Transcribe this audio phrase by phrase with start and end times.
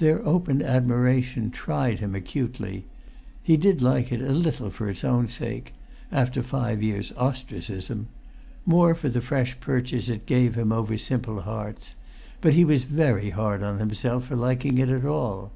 [0.00, 2.86] Their open admiration tried him acutely.
[3.40, 5.74] He did like it a little[Pg 336] for its own sake,
[6.10, 8.08] after five years' ostracism;
[8.66, 11.94] more for the fresh purchase it gave him over simple hearts;
[12.40, 15.52] but he was very hard on himself for liking it at all.